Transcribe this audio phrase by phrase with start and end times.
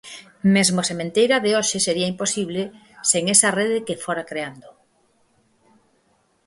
[0.55, 2.61] Mesmo a sementeira de hoxe sería imposible
[3.09, 4.69] sen esa rede que fora creando.